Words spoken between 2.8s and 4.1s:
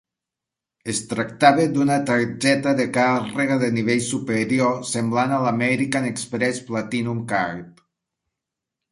càrrega de nivell